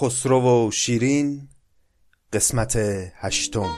[0.00, 1.48] خسرو و شیرین
[2.32, 2.76] قسمت
[3.14, 3.68] هشتم.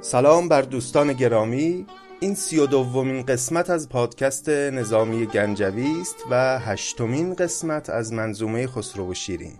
[0.00, 1.86] سلام بر دوستان گرامی.
[2.20, 8.66] این سی و دومین قسمت از پادکست نظامی گنجوی است و هشتمین قسمت از منظومه
[8.66, 9.58] خسرو و شیرین.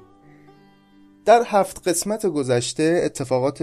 [1.24, 3.62] در هفت قسمت گذشته اتفاقات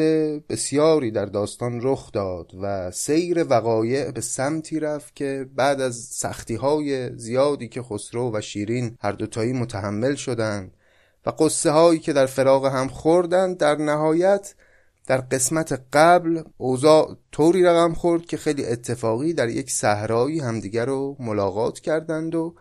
[0.49, 6.55] بسیاری در داستان رخ داد و سیر وقایع به سمتی رفت که بعد از سختی
[6.55, 10.77] های زیادی که خسرو و شیرین هر دوتایی متحمل شدند
[11.25, 14.55] و قصه هایی که در فراغ هم خوردند در نهایت
[15.07, 21.15] در قسمت قبل اوضاع طوری رقم خورد که خیلی اتفاقی در یک صحرایی همدیگر رو
[21.19, 22.55] ملاقات کردند و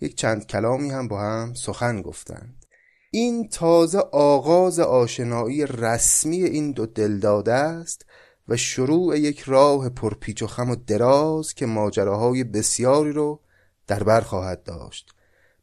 [0.00, 2.64] یک چند کلامی هم با هم سخن گفتند.
[3.10, 8.06] این تازه آغاز آشنایی رسمی این دو دلداده است
[8.48, 13.40] و شروع یک راه پرپیچ و خم و دراز که ماجراهای بسیاری رو
[13.86, 15.10] در بر خواهد داشت.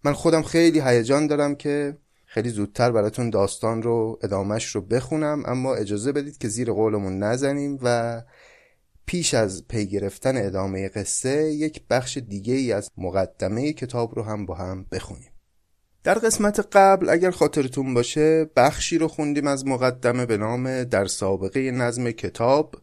[0.04, 1.98] من خودم خیلی هیجان دارم که
[2.36, 7.80] خیلی زودتر براتون داستان رو ادامش رو بخونم اما اجازه بدید که زیر قولمون نزنیم
[7.84, 8.22] و
[9.06, 14.46] پیش از پی گرفتن ادامه قصه یک بخش دیگه ای از مقدمه کتاب رو هم
[14.46, 15.32] با هم بخونیم.
[16.04, 21.72] در قسمت قبل اگر خاطرتون باشه بخشی رو خوندیم از مقدمه به نام در سابقه
[21.72, 22.76] نظم کتاب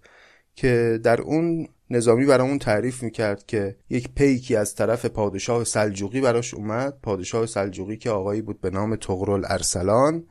[0.55, 6.55] که در اون نظامی برامون تعریف می‌کرد که یک پیکی از طرف پادشاه سلجوقی براش
[6.55, 6.99] اومد.
[7.03, 10.25] پادشاه سلجوقی که آقایی بود به نام تغرل ارسلان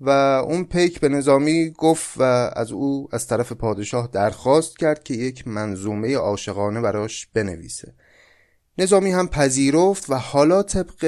[0.00, 0.10] و
[0.48, 2.22] اون پیک به نظامی گفت و
[2.56, 7.94] از او از طرف پادشاه درخواست کرد که یک منظومه عاشقانه براش بنویسه.
[8.80, 11.04] نظامی هم پذیرفت و حالا طبق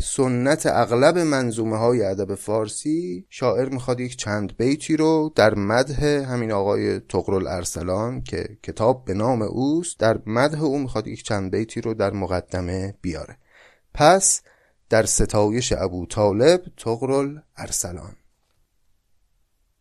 [0.00, 6.52] سنت اغلب منظومه های ادب فارسی شاعر می‌خواد یک چند بیتی رو در مده همین
[6.52, 11.80] آقای تقرل ارسلان که کتاب به نام اوست در مده او می‌خواد یک چند بیتی
[11.80, 13.36] رو در مقدمه بیاره.
[13.94, 14.42] پس
[14.90, 18.16] در ستایش ابو طالب تقرل ارسلان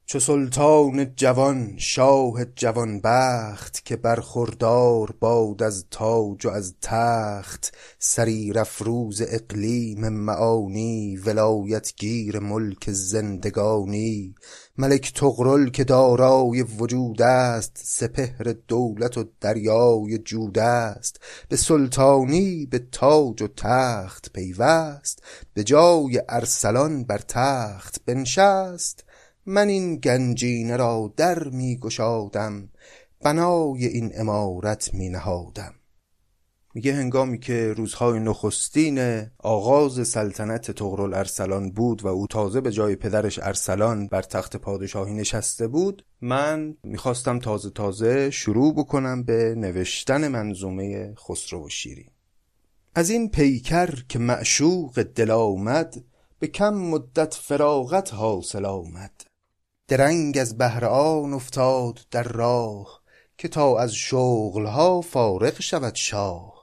[0.09, 8.59] چو سلطان جوان شاه جوان بخت که برخوردار باد از تاج و از تخت سریر
[8.59, 14.35] افروز اقلیم معانی ولایت گیر ملک زندگانی.
[14.77, 21.19] ملک تغرل که دارای وجود است سپهر دولت و دریای جود است.
[21.49, 29.06] به سلطانی به تاج و تخت پیوست به جای ارسلان بر تخت بنشست.
[29.49, 32.69] من این گنجینه را در می گشادم
[33.21, 35.73] بنای این امارت می نهادم.
[36.73, 42.95] میگه هنگامی که روزهای نخستین آغاز سلطنت تغرل ارسلان بود و او تازه به جای
[42.95, 50.27] پدرش ارسلان بر تخت پادشاهی نشسته بود من می‌خواستم تازه تازه شروع بکنم به نوشتن
[50.27, 52.09] منظومه خسرو و شیرین
[52.95, 56.03] از این پیکر که معشوق دل آمد
[56.39, 59.26] به کم مدت فراغت حاصل آمد.
[59.87, 63.01] درنگ از بهر آن افتاد در راه
[63.37, 66.56] که تا از شغلها فارغ شود شاه.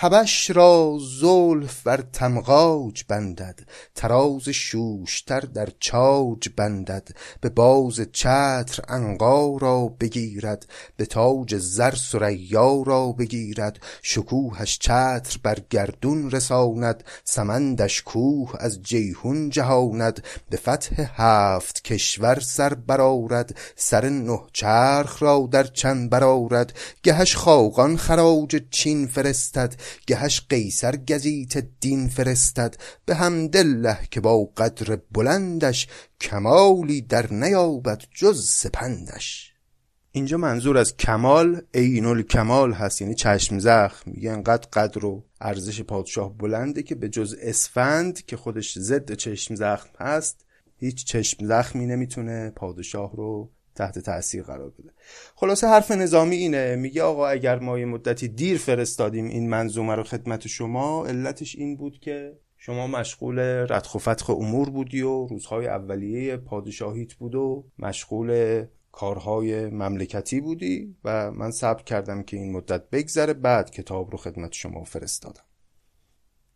[0.00, 3.60] حبش را زلف بر تمغاج بندد
[3.94, 7.08] تراز شوشتر در چاج بندد
[7.40, 10.66] به باز چتر عنقا را بگیرد
[10.96, 19.50] به تاج زر ثریا را بگیرد شکوهش چتر بر گردون رساند سمندش کوه از جیحون
[19.50, 26.72] جهاند به فتح هفت کشور سر برآرد سر نه چرخ را در چن برآرد
[27.02, 34.98] گهش خاقان خراج چین فرستد گهش قیصر گزیت دین فرستد به حمدالله که با قدر
[35.12, 35.86] بلندش
[36.20, 39.52] کمالی در نیابد جز سپندش.
[40.12, 44.10] اینجا منظور از کمال عین الکمال هست یعنی چشم زخم.
[44.10, 49.54] میگه انقدر قدر و ارزش پادشاه بلنده که به جز اسفند که خودش ضد چشم
[49.54, 50.44] زخم هست
[50.76, 54.90] هیچ چشم زخمی نمی‌تونه پادشاه رو تحت تاثیر قرار بده.
[55.34, 56.76] خلاصه حرف نظامی اینه.
[56.76, 61.76] میگه آقا اگر ما یه مدتی دیر فرستادیم این منظومه رو خدمت شما علتش این
[61.76, 67.64] بود که شما مشغول ردخ و فتخ امور بودی و روزهای اولیه پادشاهیت بود و
[67.78, 74.18] مشغول کارهای مملکتی بودی و من صبر کردم که این مدت بگذره بعد کتاب رو
[74.18, 75.47] خدمت شما فرستادم.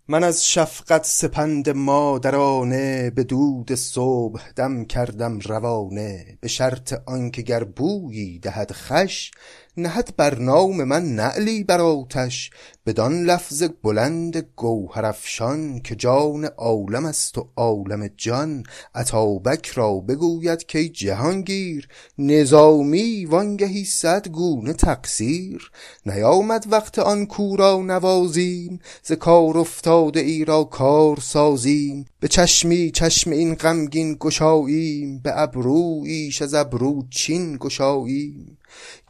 [0.09, 7.65] من از شفقت سپند مادرانه به دود صبح دم کردم روانه به شرط آنکه گر
[7.65, 9.31] بویی دهد خش
[9.77, 12.51] نهد بر نام من نعلی بر آتش
[12.87, 18.63] بدان لفظ بلند گوهرافشان که جان عالم است و عالم جان.
[18.95, 21.89] اتابک را بگوید که جهانگیر
[22.19, 25.71] نظامی وانگهی صد گونه تقصیر.
[26.07, 32.05] نیامد وقت آن کورا نوازیم ز کار افتاده ای را کار سازیم.
[32.21, 38.59] به چشمی چشم این غمگین گشاییم به ابرویش از ابرو چین گشاییم.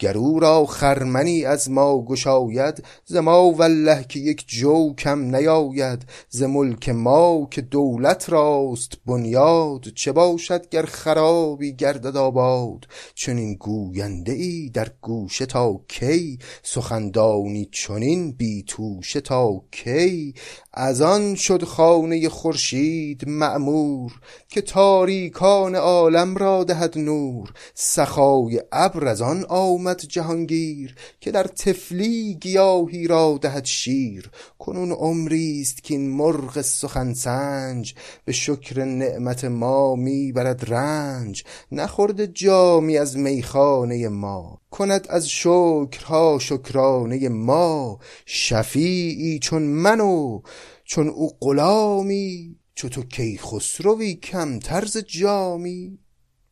[0.03, 6.03] گر او را خرمنی از ما گشاید ز ما والله که یک جو کم نیاید.
[6.29, 14.33] ز ملک ما که دولت راست بنیاد چه باشد گر خرابی گردد آباد؟ چنین گوینده
[14.33, 20.35] ای در گوشه تا کی؟ سخندانی چنین بی توشه تا کی؟
[20.73, 24.13] از آن شد خانه خورشید معمور
[24.49, 27.53] که تاریکان عالم را دهد نور.
[27.75, 34.31] سخای ابر از آن آمد جهانگیر که در طفلی گیاهی را دهد شیر.
[34.59, 37.95] کنون عمریست که این مرغ سخن سنج
[38.25, 41.45] به شکر نعمت ما می برد رنج.
[41.73, 47.99] نخورده جامی از میخانه ما کند از شکرها شکرانه ما.
[48.27, 50.41] شفیعی چون من و
[50.85, 55.99] چون او غلامی چو تو کیخسروی کم طرز جامی.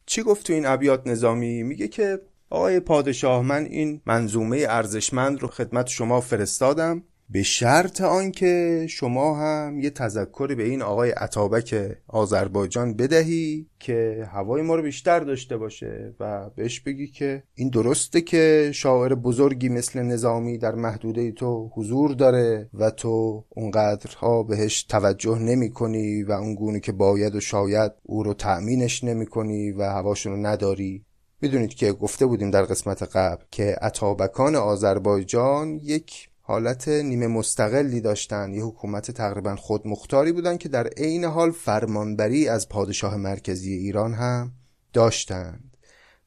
[0.06, 2.20] چی گفت تو این ابیات نظامی؟ میگه که
[2.50, 7.02] آقای پادشاه من این منظومه ارزشمند رو خدمت شما فرستادم
[7.32, 14.62] به شرط آنکه شما هم یه تذکری به این آقای عطابک آذربایجان بدهی که هوای
[14.62, 20.02] ما رو بیشتر داشته باشه و بهش بگی که این درسته که شاعر بزرگی مثل
[20.02, 26.80] نظامی در محدوده تو حضور داره و تو اونقدرها بهش توجه نمی کنی و اونگونه
[26.80, 31.04] که باید و شاید او رو تأمینش نمی کنی و هواشون رو نداری.
[31.42, 38.54] می‌دونید که گفته بودیم در قسمت قبل که عطابکان آذربایجان یک حالت نیمه مستقلی داشتن.
[38.54, 44.52] یه حکومت تقریبا خودمختاری بودن که در عین حال فرمانبری از پادشاه مرکزی ایران هم
[44.92, 45.76] داشتند.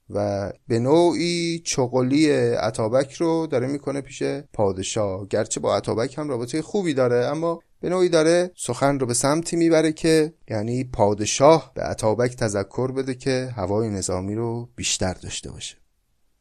[0.10, 4.24] و به نوعی چغلی عطابک رو داره می‌کنه پیش
[4.54, 5.28] پادشاه.
[5.28, 9.56] گرچه با عطابک هم رابطه خوبی داره اما به نوعی داره سخن رو به سمتی
[9.56, 15.78] می‌بره که یعنی پادشاه به عطابک تذکر بده که هوای نظامی رو بیشتر داشته باشه.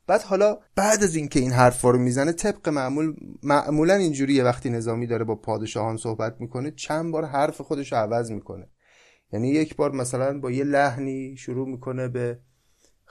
[0.06, 4.44] بعد حالا بعد از اینکه این حرفا رو می‌زنه طبق معمول معمولا اینجوریه.
[4.44, 8.69] وقتی نظامی داره با پادشاهان صحبت می‌کنه چند بار حرف خودش رو عوض می‌کنه.
[9.33, 12.39] یعنی یک بار مثلا با یه لحنی شروع می‌کنه به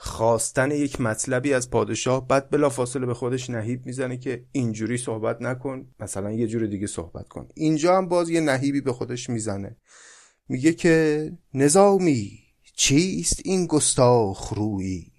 [0.04, 5.42] خواستن یک مطلبی از پادشاه بعد بلا فاصله به خودش نهیب می‌زنه که اینجوری صحبت
[5.42, 7.48] نکن مثلا یه جور دیگه صحبت کن.
[7.54, 9.76] اینجا هم باز یه نهیبی به خودش می‌زنه.
[10.48, 12.38] میگه که نظامی
[12.76, 15.12] چیست این گستاخ رویی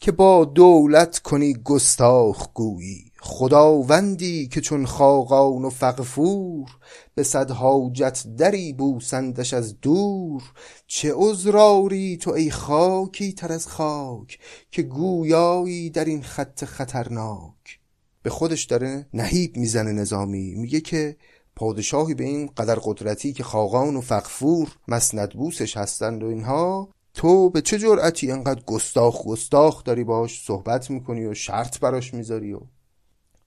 [0.00, 6.68] که با دولت کنی گستاخ گویی خداوندی که چون خاقان و فقفور
[7.14, 10.42] به صد حاجت دری بوسندش از دور
[10.86, 14.38] چه عذراری تو ای خاکی تر از خاک
[14.70, 17.80] که گویایی در این خط خطرناک؟
[18.22, 21.16] به خودش داره نهیب می‌زنه نظامی میگه که
[21.56, 27.60] پادشاهی به این قدر قدرتی که خاقان و فقفور مسندبوسش هستند و اینها تو به
[27.60, 32.60] چه جرأتی انقدر گستاخ گستاخ داری باش صحبت می‌کنی و شرط براش می‌ذاری و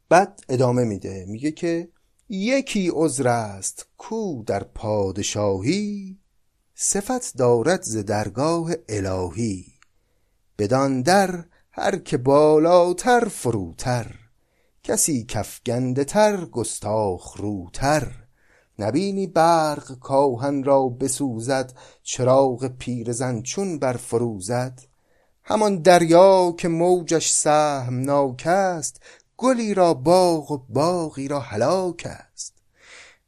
[0.09, 1.25] بعد ادامه میده.
[1.27, 1.89] میگه که
[2.29, 6.17] یکی عذر است کو در پادشاهی
[6.75, 9.65] صفت دارد ز درگاه الهی.
[10.57, 14.15] بدان در هر که بالاتر فروتر
[14.83, 18.11] کسی کفگنده تر گستاخ روتر.
[18.79, 24.81] نبینی برق کاهن را بسوزد چراغ پیرزن چون برفروزد.
[25.43, 29.01] همان دریا که موجش سهمناک است
[29.37, 32.53] گلی را باغ و باغی را هلاک است.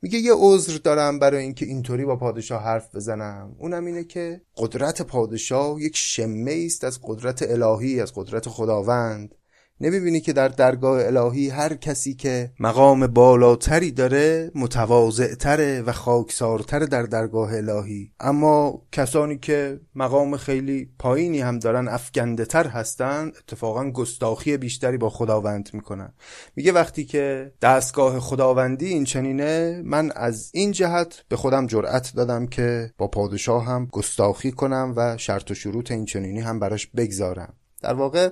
[0.02, 3.56] میگه یه عذر دارم برای اینکه اینطوری با پادشاه حرف بزنم.
[3.60, 9.36] اونم اینه که قدرت پادشاه یک شمه است از قدرت الهی از قدرت خداوند.
[9.82, 17.04] نمی‌بینی که در درگاه الهی هر کسی که مقام بالاتری داره متواضعتره و خاکسارتره در
[17.04, 18.12] درگاه الهی.
[18.20, 25.10] اما کسانی که مقام خیلی پایینی هم دارن افگنده تر هستن اتفاقا گستاخی بیشتری با
[25.10, 26.14] خداوند می‌کنن.
[26.56, 32.48] میگه وقتی که دستگاه خداوندی این چنینه من از این جهت به خودم جرأت دادم
[32.48, 37.54] که با پادشاه هم گستاخی کنم و شرط و شروط این چنینی هم براش بگذارم.
[37.82, 38.30] در واقع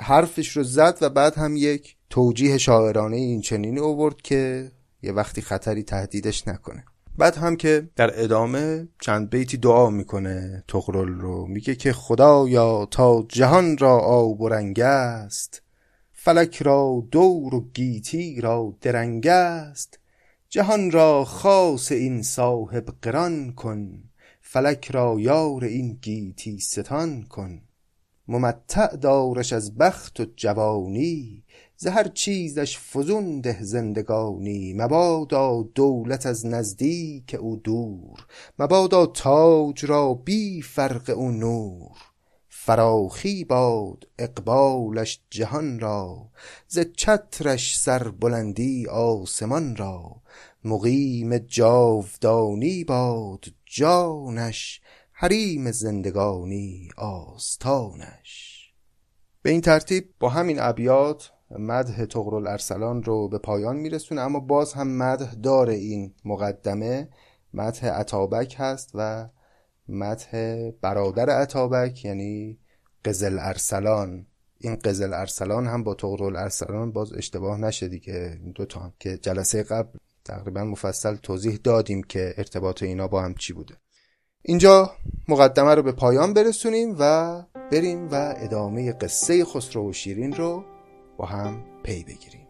[0.00, 4.70] حرفش رو زد و بعد هم یک توجیه شاعرانه این چنینی اوورد که
[5.02, 6.84] یه وقتی خطری تهدیدش نکنه.
[7.18, 11.46] بعد هم که در ادامه چند بیتی دعا می‌کنه تغرل رو.
[11.46, 15.62] میگه که خدایا تا جهان را آب و رنگ است
[16.12, 19.98] فلک را دور و گیتی را درنگ است.
[20.48, 24.02] جهان را خاص این صاحب قران کن
[24.40, 27.60] فلک را یار این گیتی ستان کن.
[28.28, 31.44] ممتع دارش از بخت و جوانی
[31.76, 34.74] ز هر چیزش فزون ده زندگانی.
[34.74, 38.26] مبادا دولت از نزدیک او دور
[38.58, 41.96] مبادا تاج را بی فرق او نور.
[42.48, 46.28] فراخی باد اقبالش جهان را
[46.68, 50.16] ز چترش سربلندی آسمان را.
[50.64, 54.80] مقیم جاودانی باد جانش
[55.22, 58.58] حریم زندگانی آستانش.
[59.42, 64.72] به این ترتیب با همین ابیات مدح تغرل ارسلان رو به پایان میرسونه اما باز
[64.72, 67.08] هم مدح داره این مقدمه.
[67.54, 69.28] مدح عطابک هست و
[69.88, 72.58] مدح برادر عطابک یعنی
[73.04, 74.26] قزل ارسلان
[74.58, 78.40] این قزل ارسلان هم با تغرل ارسلان باز اشتباه نشه دیگه.
[78.54, 83.52] دو تا که جلسه قبل تقریبا مفصل توضیح دادیم که ارتباط اینا با هم چی
[83.52, 83.81] بوده.
[84.44, 84.90] اینجا
[85.28, 90.64] مقدمه رو به پایان برسونیم و بریم و ادامه قصه خسرو و شیرین رو
[91.16, 92.46] با هم پی بگیریم.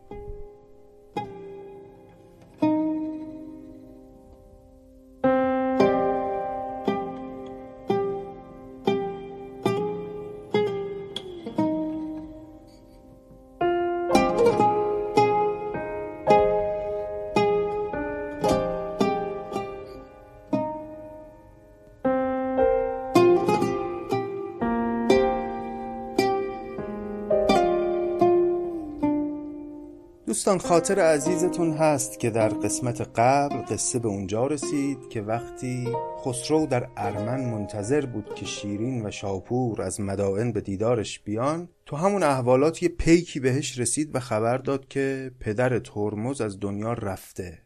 [30.52, 35.88] دوستان خاطر عزیزتون هست که در قسمت قبل قصه به اونجا رسید که وقتی
[36.24, 41.96] خسرو در ارمن منتظر بود که شیرین و شاپور از مدائن به دیدارش بیان تو
[41.96, 47.58] همون احوالات یه پیکی بهش رسید و خبر داد که پدر ترمز از دنیا رفته.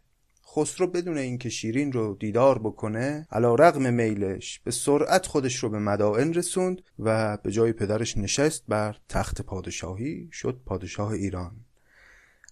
[0.47, 5.79] خسرو بدون اینکه شیرین رو دیدار بکنه علا رغم میلش به سرعت خودش رو به
[5.79, 11.66] مدائن رسوند و به جای پدرش نشست بر تخت پادشاهی شد پادشاه ایران.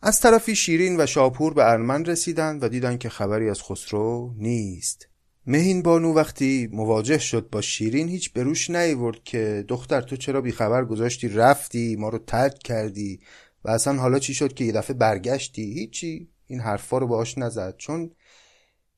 [0.06, 5.08] از طرفی شیرین و شاپور به ارمن رسیدند و دیدن که خبری از خسرو نیست.
[5.46, 10.84] مهین بانو وقتی مواجه شد با شیرین هیچ بروش نیورد که دختر تو چرا بیخبر
[10.84, 13.20] گذاشتی؟ رفتی؟ ما رو ترک کردی؟
[13.64, 16.28] و اصلا حالا چی شد که یه دفعه برگشتی؟ هیچی.
[16.46, 17.75] این حرفا رو باش نزد.
[17.76, 18.11] چون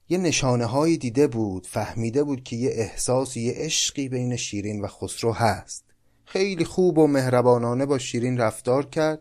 [0.08, 4.86] یه نشانه هایی دیده بود فهمیده بود که یه احساس یه عشقی بین شیرین و
[4.86, 5.84] خسرو هست.
[6.24, 9.20] خیلی خوب و مهربانانه با شیرین رفتار کرد.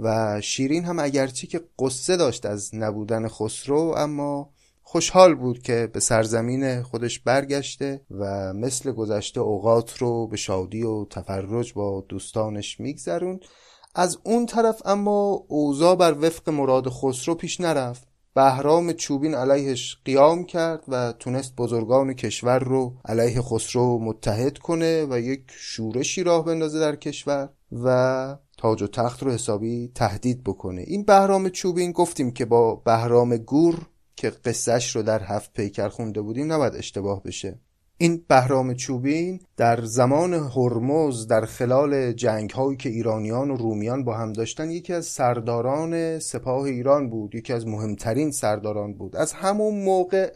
[0.00, 4.50] و شیرین هم اگرچه که قصه داشت از نبودن خسرو اما
[4.82, 11.04] خوشحال بود که به سرزمین خودش برگشته و مثل گذشته اوقات رو به شادی و
[11.04, 13.40] تفرج با دوستانش میگذرون
[13.94, 18.08] از اون طرف اما اوضاع بر وفق مراد خسرو پیش نرفت.
[18.36, 25.20] بهرام چوبین علیهش قیام کرد و تونست بزرگان کشور رو علیه خسرو متحد کنه و
[25.20, 30.84] یک شورشی راه بندازه در کشور و تاج و تخت رو حسابی تهدید بکنه.
[30.86, 36.20] این بهرام چوبین گفتیم که با بهرام گور که قصهش رو در هفت پیکر خونده
[36.20, 37.58] بودیم نباید اشتباه بشه.
[37.98, 44.16] این بهرام چوبین در زمان هرمز در خلال جنگ هایی که ایرانیان و رومیان با
[44.16, 49.16] هم داشتن یکی از سرداران سپاه ایران بود یکی از مهمترین سرداران بود.
[49.16, 50.32] از همون موقع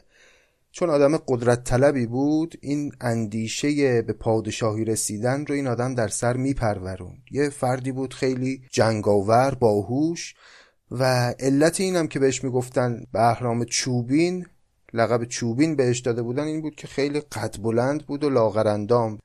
[0.73, 6.37] چون آدم قدرت طلبی بود این اندیشه به پادشاهی رسیدن رو این آدم در سر
[6.37, 10.35] میپرورون یه فردی بود خیلی جنگاور باهوش
[10.91, 14.47] و علت اینم که بهش می‌گفتن بهرام چوبین
[14.95, 19.19] لقب چوبین بهش داده بودن این بود که خیلی قد بلند بود و لاغرندام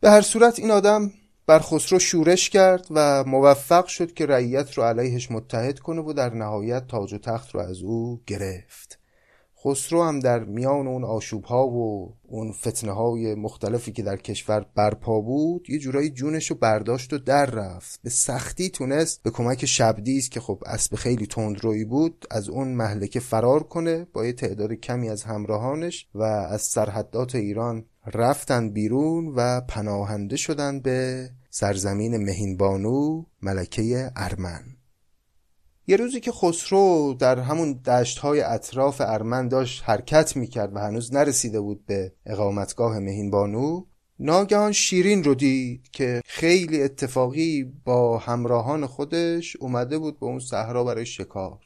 [0.00, 1.12] به هر صورت این آدم
[1.46, 6.34] بر خسرو شورش کرد و موفق شد که رعیت رو علیهش متحد کنه و در
[6.34, 9.01] نهایت تاج و تخت رو از او گرفت.
[9.64, 14.66] خسرو هم در میان اون آشوب ها و اون فتنه های مختلفی که در کشور
[14.74, 18.00] برپا بود یه جورایی جونش رو برداشت و در رفت.
[18.02, 23.20] به سختی تونست به کمک شبدیز که خب اسب خیلی تندرویی بود از اون محلکه
[23.20, 29.60] فرار کنه با یه تعداد کمی از همراهانش و از سرحدات ایران رفتن بیرون و
[29.60, 34.81] پناهنده شدن به سرزمین مهینبانو ملکه ارمن.
[35.86, 41.14] یه روزی که خسرو در همون دشت های اطراف ارمن داشت حرکت می‌کرد و هنوز
[41.14, 43.84] نرسیده بود به اقامتگاه مهین بانو
[44.18, 50.84] ناگهان شیرین رو دید که خیلی اتفاقی با همراهان خودش اومده بود به اون صحرا
[50.84, 51.58] برای شکار.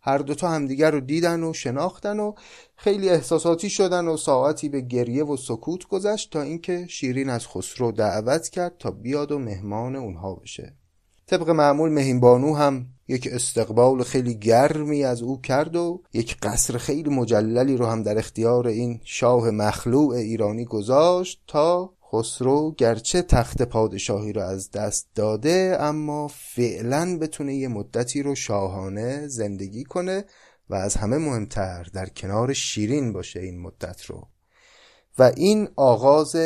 [0.00, 2.32] هر دوتا همدیگر رو دیدن و شناختن و
[2.76, 7.92] خیلی احساساتی شدن و ساعتی به گریه و سکوت گذشت تا اینکه شیرین از خسرو
[7.92, 10.76] دعوت کرد تا بیاد و مهمان اونها بشه.
[11.26, 17.10] طبق معمول مهینبانو هم یک استقبال خیلی گرمی از او کرد و یک قصر خیلی
[17.10, 24.32] مجللی رو هم در اختیار این شاه مخلوع ایرانی گذاشت تا خسرو گرچه تخت پادشاهی
[24.32, 30.24] رو از دست داده اما فعلا بتونه یه مدتی رو شاهانه زندگی کنه
[30.70, 34.28] و از همه مهمتر در کنار شیرین باشه این مدت رو.
[35.18, 36.36] و این آغاز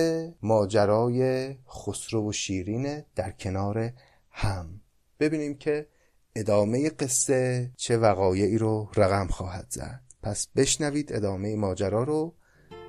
[0.42, 3.92] ماجرای خسرو و شیرین در کنار
[4.38, 4.80] هم.
[5.21, 5.88] ببینیم که
[6.35, 10.00] ادامه قصه چه وقایعی رو رقم خواهد زد.
[10.23, 12.35] پس بشنوید ادامه ماجرا رو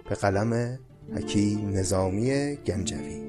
[0.10, 0.80] به قلم
[1.16, 3.22] حکیم نظامی گنجوی.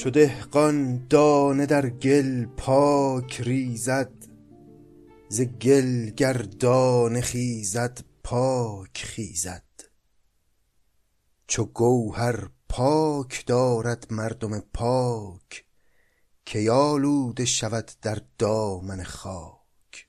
[0.00, 4.12] چو دهقان دانه در گل پاک ریزد
[5.28, 9.64] ز گل گر دانه خیزد پاک خیزد.
[11.46, 15.64] چو گوهر پاک دارد مردم پاک
[16.44, 20.08] کی آلوده شود در دامن خاک.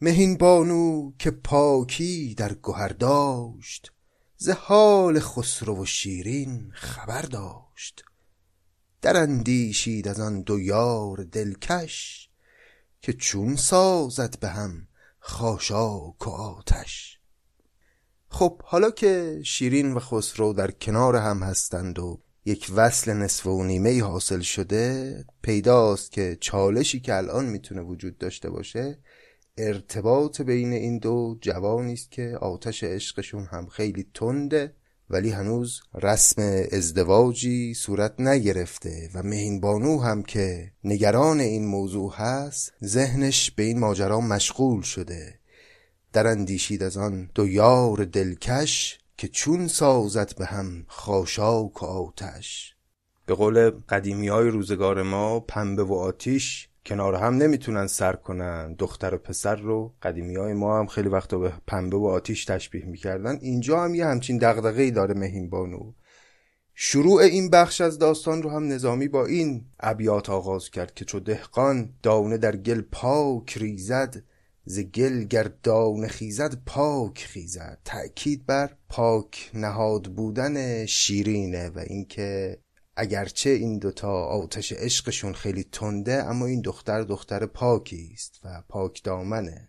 [0.00, 3.92] مهین بانو که پاکی در گهر داشت
[4.36, 8.07] ز حال خسرو و شیرین خبر داشت.
[9.06, 12.28] اندیشید از آن دو یار دلکش
[13.02, 14.88] که چون سازد به هم
[15.18, 17.18] خاشاک و آتش.
[18.28, 23.64] خب حالا که شیرین و خسرو در کنار هم هستند و یک وصل نصف و
[23.64, 28.98] نیمه حاصل شده پیداست که چالشی که الان می‌تونه وجود داشته باشه
[29.56, 34.74] ارتباط بین این دو جوانی است که آتش عشقشون هم خیلی تنده.
[35.10, 42.72] ولی هنوز رسم ازدواجی صورت نگرفته و مهین بانو هم که نگران این موضوع هست
[42.84, 45.38] ذهنش به این ماجرا مشغول شده.
[46.12, 52.74] در اندیشید از آن دو یار دلکش که چون سازد به هم خاشاک و آتش.
[53.26, 58.74] به قول قدیمی های روزگار ما پنبه و آتیش کنار هم نمی‌تونن سر کنن.
[58.78, 62.84] دختر و پسر رو قدیمی های ما هم خیلی وقتا به پنبه و آتیش تشبیه
[62.84, 63.38] می‌کردن.
[63.40, 65.92] اینجا هم یه همچین دغدغه‌ای داره مهین بانو.
[66.74, 71.20] شروع این بخش از داستان رو هم نظامی با این ابیات آغاز کرد که چو
[71.20, 74.22] دهقان دانه در گل پاک ریزد
[74.64, 77.78] ز گل گر دانه خیزد پاک خیزد.
[77.84, 82.58] تأکید بر پاک نهاد بودن شیرینه و اینکه
[83.00, 89.02] اگرچه این دوتا آتش عشقشون خیلی تنده اما این دختر دختر پاکی است و پاک
[89.02, 89.68] دامنه.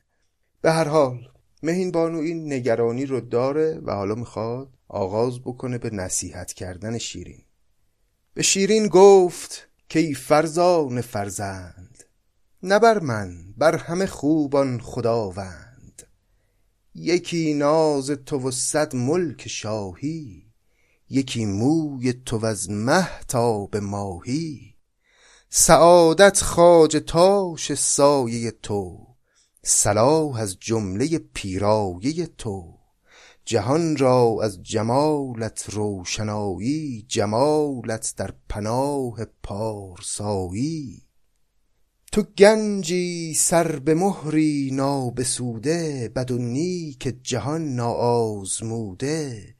[0.61, 1.31] به هر حال
[1.63, 7.43] مهین بانو این نگرانی رو داره و حالا می‌خواد آغاز بکنه به نصیحت کردن شیرین.
[8.33, 12.03] به شیرین گفت که ای فرزان فرزند
[12.63, 16.03] نه بر من بر همه خوبان خداوند.
[16.95, 20.48] یکی ناز تو و صد ملک شاهی.
[21.09, 24.75] یکی موی تو از مه تا به ماهی.
[25.49, 29.09] سعادت خاج تاش سایه تو
[29.63, 32.79] صلاح از جمله پیرایه تو.
[33.45, 41.03] جهان را از جمالت روشنایی جمالت در پناه پارسایی.
[42.11, 49.55] تو گنجی سر به مهری نابسوده بد و نیک جهان ناآزموده.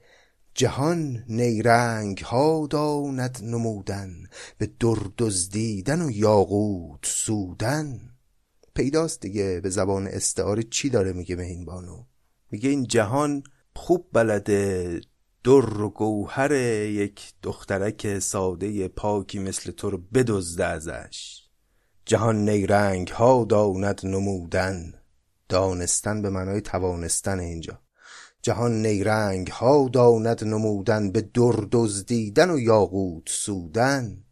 [0.60, 4.24] جهان نیرنگ ها داند نمودن
[4.58, 8.00] به در دزدیدن و یاقوت سودن.
[8.74, 12.04] پیداست دیگه به زبان استعاره چی داره میگه مهین بانو؟
[12.52, 13.44] میگه این جهان
[13.76, 15.02] خوب بلده
[15.44, 21.44] در و گوهر یک دخترک ساده پاکی مثل تو رو بدزده ازش.
[22.06, 24.94] جهان نیرنگ ها داند نمودن.
[25.50, 27.82] دانستن به معنای توانستن اینجا.
[28.42, 34.24] جهان نیرنگ ها داند نمودن به در دزدیدن و یاقوت سودن.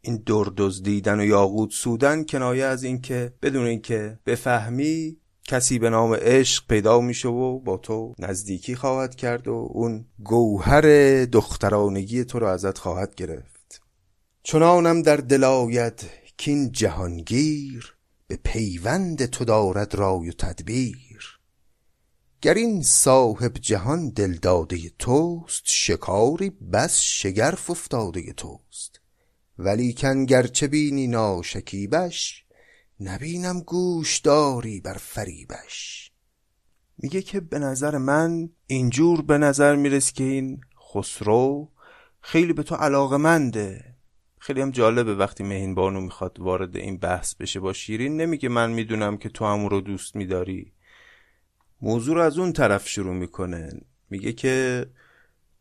[0.00, 6.14] این در دزدیدن و یاقوت سودن کنایه از اینکه بدون اینکه بفهمی کسی به نام
[6.14, 10.84] عشق پیدا میشه و با تو نزدیکی خواهد کرد و اون گوهر
[11.24, 13.82] دخترانگی تو رو ازت خواهد گرفت.
[14.42, 21.35] چنانم در دل آید کین جهانگیر به پیوند تو دارد رای و تدبیر.
[22.40, 29.00] گر این صاحب جهان دلداده توست شکاری بس شگرف افتاده توست.
[29.58, 32.44] ولیکن گرچه بینی ناشکیبش
[33.00, 36.10] نبینم گوش داری بر فریبش.
[36.98, 40.60] میگه که به نظر من اینجور به نظر می‌رسه که این
[40.92, 41.70] خسرو
[42.20, 43.94] خیلی به تو علاقه منده.
[44.38, 48.20] خیلی هم جالبه وقتی مهین بانو می‌خواد وارد این بحث بشه با شیرین.
[48.20, 50.72] نمیگه من می‌دونم که تو همون رو دوست میداری.
[51.82, 53.70] موضوع رو از اون طرف شروع می‌کنه.
[54.10, 54.86] میگه که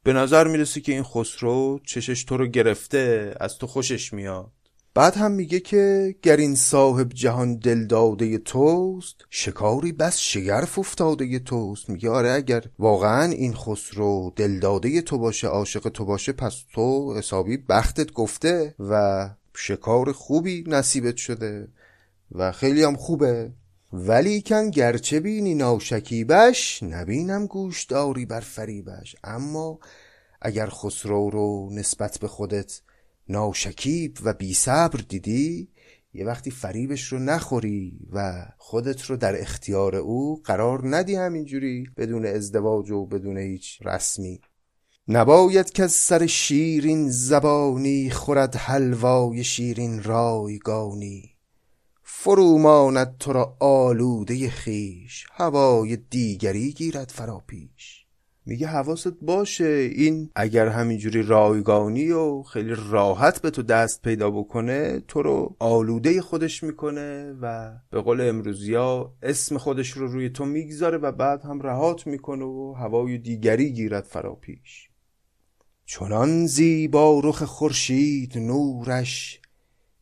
[0.03, 4.51] به نظر می‌رسه که این خسرو چشش تو رو گرفته از تو خوشش میاد.
[4.93, 11.39] بعد هم میگه که گر این صاحب جهان دل داده توست شکاری بس شگرف افتاده
[11.39, 11.89] توست.
[11.89, 17.17] میگه آره اگر واقعا این خسرو دل داده تو باشه عاشق تو باشه پس تو
[17.17, 21.67] حسابی بختت گفته و شکار خوبی نصیبت شده
[22.31, 23.51] و خیلی هم خوبه.
[23.97, 29.15] ولی کن گرچه بینی ناشکیبش نبینم گوش داری بر فریبش.
[29.23, 29.79] اما
[30.41, 32.81] اگر خسرو رو نسبت به خودت
[33.29, 35.69] ناشکیب و بی صبر دیدی
[36.13, 42.25] یه وقتی فریبش رو نخوری و خودت رو در اختیار او قرار ندی همینجوری بدون
[42.25, 44.41] ازدواج و بدون هیچ رسمی.
[45.07, 51.34] نباید که از سر شیرین زبانی خورد حلوای شیرین رایگانی.
[52.25, 58.05] فروماند تو را آلوده خیش هوای دیگری گیرد فراپیش
[58.45, 64.99] میگه حواست باشه این اگر همینجوری رایگانی و خیلی راحت به تو دست پیدا بکنه
[65.07, 70.97] تو رو آلوده خودش می‌کنه و به قول امروزیا اسم خودش رو روی تو می‌گذاره
[70.97, 74.89] و بعد هم رهات می‌کنه و هوای دیگری گیرد فرا پیش.
[75.85, 79.39] چنان زیبا رخ خورشید نورش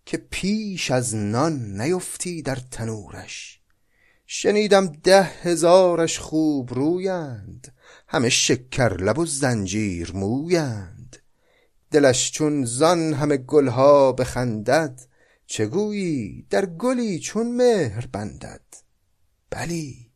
[0.06, 3.60] که پیش از نان نیفتی در تنورش.
[4.26, 7.74] شنیدم ده هزارش خوب رویند
[8.08, 11.18] همه شکر لب و زنجیر مویند.
[11.92, 15.00] دلش چون زان همه گلها بخندد
[15.46, 18.62] چگویی در گلی چون مهر بندد؟
[19.50, 20.12] بلی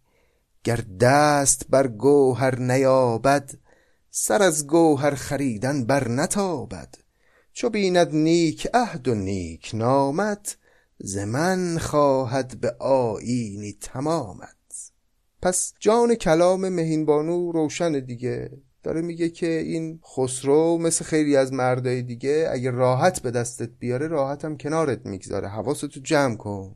[0.64, 3.52] گر دست بر گوهر نیابد
[4.12, 6.96] سر از گوهر خریدن بر نتابد.
[7.58, 10.58] چو بیند نیک عهد و نیک نامت
[10.98, 14.92] ز من خواهد به آیینی تمامت.
[15.42, 18.52] پس جان کلام مهینبانو روشن دیگه.
[18.84, 24.08] داره میگه که این خسرو مثل خیلی از مردای دیگه اگه راحت به دستت بیاره
[24.08, 25.48] راحت هم کنارت می‌گذاره.
[25.48, 26.76] حواستو جمع کن.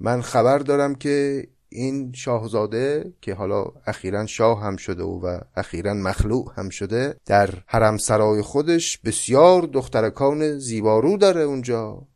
[0.00, 6.52] من خبر دارم که این شاهزاده که حالا اخیرا شاه هم شده و اخیرا مخلوع
[6.56, 12.06] هم شده در حرم سرای خودش بسیار دخترکان زیبارو داره اونجا.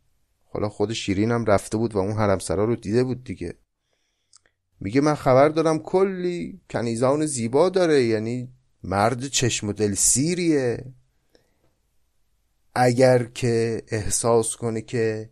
[0.44, 3.54] حالا خود شیرین هم رفته بود و اون حرم سرا رو دیده بود دیگه.
[4.80, 8.48] میگه من خبر دارم کلی کنیزان زیبا داره یعنی
[8.84, 10.84] مرد چشم و دل سیریه.
[12.74, 15.30] اگر که احساس کنه که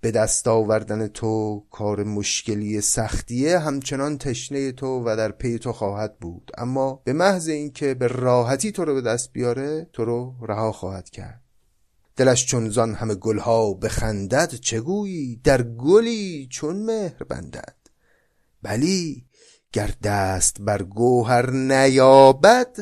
[0.00, 6.18] به دست آوردن تو کار مشکلی سختیه همچنان تشنه تو و در پی تو خواهد
[6.18, 6.50] بود.
[6.58, 11.10] اما به محض اینکه به راحتی تو رو به دست بیاره تو رو رها خواهد
[11.10, 11.42] کرد.
[12.16, 17.76] دلش چون زان همه گلها بخندد چگویی در گلی چون مهر بندد؟
[18.62, 19.26] بلی
[19.72, 22.76] گر دست بر گوهر نیابد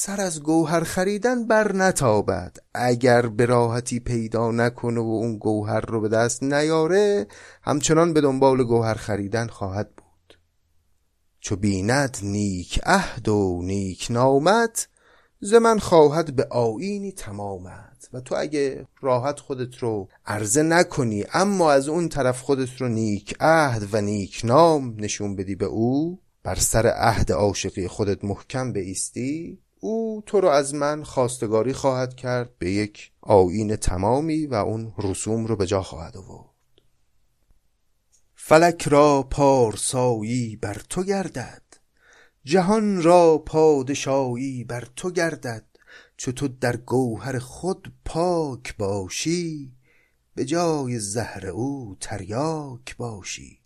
[0.00, 2.56] سر از گوهر خریدن بر نتابد.
[2.74, 7.26] اگر به راحتی پیدا نکنه و اون گوهر رو به دست نیاره
[7.62, 10.38] همچنان به دنبال گوهر خریدن خواهد بود.
[11.40, 14.88] چو بیند نیک عهد و نیک نامت
[15.40, 18.08] ز من خواهد به آینی تمامت.
[18.12, 23.34] و تو اگه راحت خودت رو عرضه نکنی اما از اون طرف خودت رو نیک
[23.40, 29.58] عهد و نیک نام نشون بدی به او بر سر عهد عاشقی خودت محکم بیستی
[29.80, 35.46] او تو رو از من خواستگاری خواهد کرد به یک آین تمامی و اون رسوم
[35.46, 36.48] رو به جا خواهد آورد.
[38.34, 41.62] فلک را پارسایی بر تو گردد
[42.44, 45.64] جهان را پادشایی بر تو گردد
[46.16, 49.72] چو تو در گوهر خود پاک باشی
[50.34, 53.58] به جای زهر او تریاک باشی.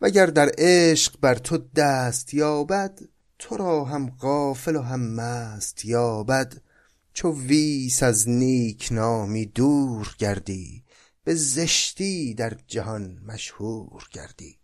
[0.00, 3.00] وگر در عشق بر تو دست یابد
[3.40, 6.62] تو را هم غافل و هم مست یابد
[7.12, 10.84] چو ویس از نیک نامی دور گردی
[11.24, 14.58] به زشتی در جهان مشهور گردی.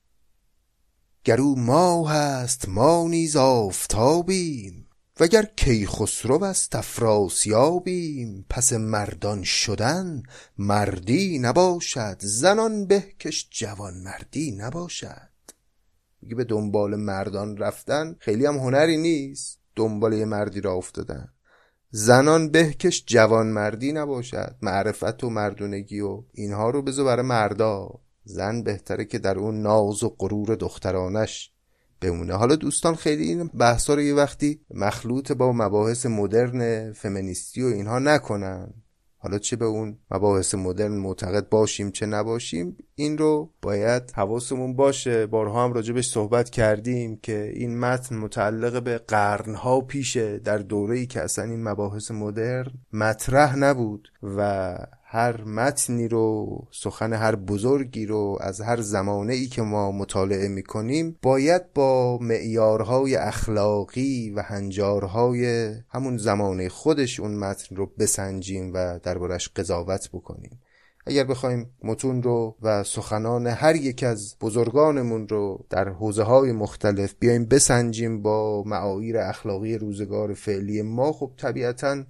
[1.24, 4.86] گر او ماه است ما نیز آفتابیم
[5.20, 8.46] وگر کیخسرو است افراسیابیم.
[8.48, 10.22] پس مردان شدن
[10.58, 15.35] مردی نباشد زنان به کش جوان مردی نباشد.
[16.26, 19.60] میگه به دنبال مردان رفتن خیلی هم هنری نیست.
[19.76, 21.28] دنبال یه مردی را افتادن.
[21.90, 24.56] زنان بهکش جوان مردی نباشد.
[24.62, 27.88] معرفت و مردونگی و اینها رو بذار برای مردا.
[28.24, 31.52] زن بهتره که در اون ناز و غرور دخترانش
[32.00, 32.34] بمونه.
[32.34, 37.98] حالا دوستان خیلی این بحثا رو یه وقتی مخلوط با مباحث مدرن فمینیستی و اینها
[37.98, 38.74] نکنن.
[39.26, 45.26] حالا چه به اون مباحث مدرن معتقد باشیم چه نباشیم این رو باید حواسمون باشه.
[45.26, 50.38] بارها هم راجبش صحبت کردیم که این متن متعلق به قرنها پیشه.
[50.38, 54.78] در دوره‌ای که اصلا این مباحث مدرن مطرح نبود و
[55.16, 61.18] هر متنی رو سخن هر بزرگی رو از هر زمانه ای که ما مطالعه می‌کنیم
[61.22, 69.48] باید با معیارهای اخلاقی و هنجارهای همون زمانه خودش اون متن رو بسنجیم و دربارش
[69.48, 70.60] قضاوت بکنیم.
[71.06, 77.14] اگر بخوایم متون رو و سخنان هر یک از بزرگانمون رو در حوزه های مختلف
[77.18, 82.04] بیایم بسنجیم با معاییر اخلاقی روزگار فعلی ما خب طبیعتاً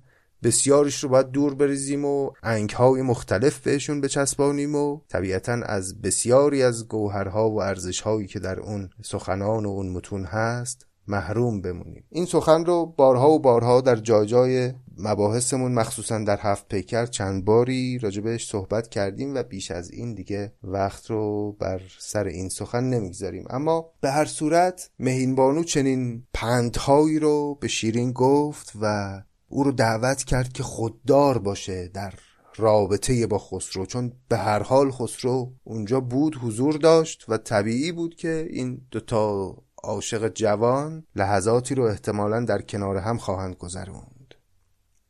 [0.46, 6.88] بسیارش رو باید دور بریزیم و انگهای مختلف بهشون بچسبانیم و طبیعتا از بسیاری از
[6.88, 12.04] گوهرها و ارزشهایی که در اون سخنان و اون متون هست محروم بمونیم.
[12.10, 17.44] این سخن رو بارها و بارها در جای جای مباحثمون مخصوصا در هفت پیکر چند
[17.44, 22.84] باری راجبش صحبت کردیم و بیش از این دیگه وقت رو بر سر این سخن
[22.84, 23.44] نمی‌گذاریم.
[23.50, 30.24] اما به هر صورت مهینبانو چنین پندهایی رو به شیرین گفت و او رو دعوت
[30.24, 32.14] کرد که خوددار باشه در
[32.56, 38.14] رابطه با خسرو چون به هر حال خسرو اونجا بود حضور داشت و طبیعی بود
[38.14, 44.34] که این دوتا عاشق جوان لحظاتی رو احتمالا در کنار هم خواهند گذروند.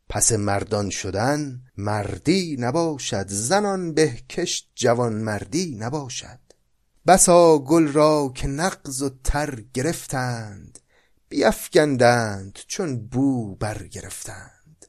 [0.09, 6.39] پس مردان شدن مردی نباشد زنان بهکش جوان مردی نباشد.
[7.07, 10.79] بسا گل را که نقض و تر گرفتند
[11.29, 14.85] بیفگندند چون بو برگرفتند.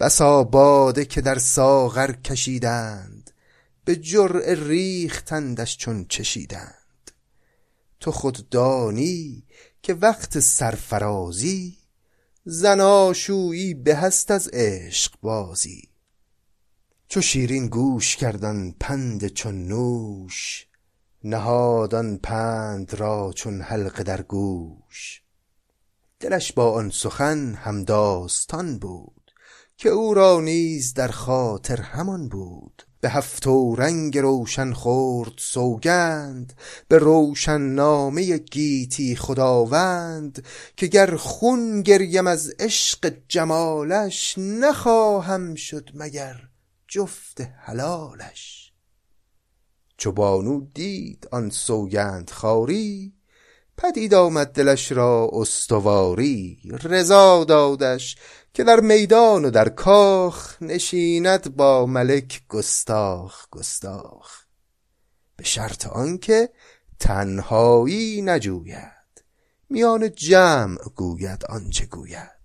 [0.00, 3.30] بسا باده که در ساغر کشیدند
[3.84, 7.10] به جرع ریختندش چون چشیدند.
[8.00, 9.44] تو خود دانی
[9.82, 11.78] که وقت سرفرازی
[12.44, 15.88] زناشویی به هست از عشق بازی.
[17.08, 20.66] چو شیرین گوش کردن پند چون نوش
[21.24, 25.22] نهادان پند را چون حلقه در گوش.
[26.20, 29.32] دلش با آن سخن هم داستان بود
[29.76, 32.82] که او را نیز در خاطر همان بود.
[33.00, 36.52] به هفت و رنگ روشن خورد سوگند
[36.88, 40.44] به روشن نامه گیتی خداوند
[40.76, 46.48] که گر خون گریم از عشق جمالش نخواهم شد مگر
[46.88, 48.72] جفت حلالش.
[49.96, 53.17] چو بانو دید آن سوگند خاری
[53.78, 56.58] پدید آمد دلش را استواری.
[56.82, 58.16] رضا دادش
[58.54, 64.42] که در میدان و در کاخ نشیند با ملک گستاخ گستاخ.
[65.36, 66.48] به شرط آنکه
[67.00, 69.24] تنهایی نجوید.
[69.70, 72.37] میان جمع گوید آنچه گوید.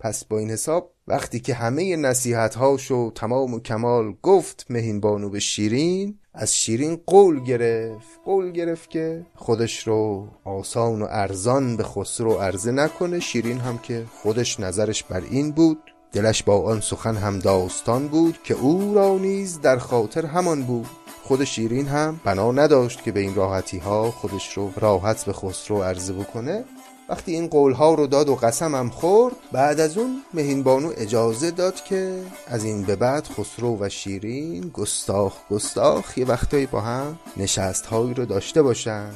[0.00, 5.30] پس با این حساب وقتی که همه نصیحت هاشو تمام و کمال گفت مهین بانو
[5.30, 8.08] به شیرین از شیرین قول گرفت.
[8.24, 13.20] قول گرفت که خودش رو آسان و ارزان به خسرو عرضه نکنه.
[13.20, 15.78] شیرین هم که خودش نظرش بر این بود.
[16.12, 20.86] دلش با آن سخن هم داستان بود که او را نیز در خاطر همان بود.
[21.22, 25.82] خود شیرین هم بنا نداشت که به این راحتی ها خودش رو راحت به خسرو
[25.82, 26.64] عرضه بکنه.
[27.08, 32.22] وقتی این قولها رو داد و قسمم خورد بعد از اون مهینبانو اجازه داد که
[32.46, 38.24] از این به بعد خسرو و شیرین گستاخ گستاخ یه وقتایی با هم نشست رو
[38.24, 39.10] داشته باشن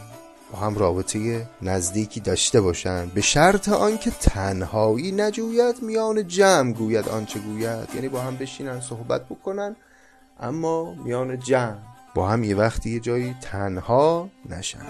[0.53, 3.07] با هم رابطه نزدیکی داشته باشن.
[3.07, 7.89] به شرط آنکه تنهایی نجوید میان جمع گوید آنچه گوید.
[7.95, 9.77] یعنی با هم بشینن صحبت بکنن
[10.41, 11.77] اما میان جمع.
[12.15, 14.87] با هم یه وقتی یه جایی تنها نشن.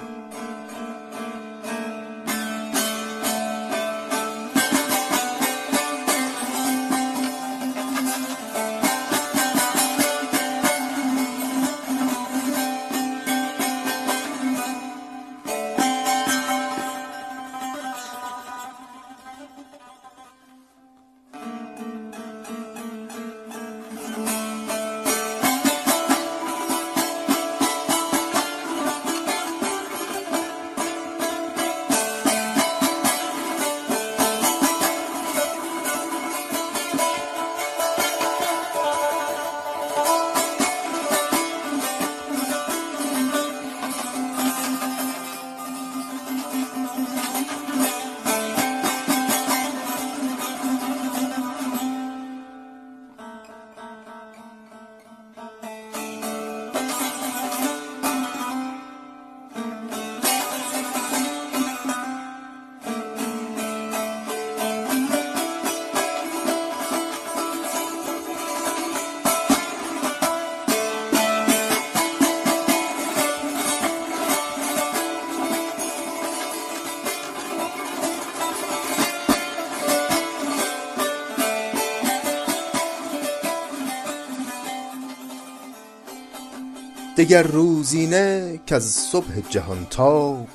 [87.23, 90.49] دگر روزینه که از صبح جهان تاب